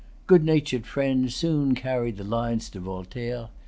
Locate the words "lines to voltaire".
2.23-3.49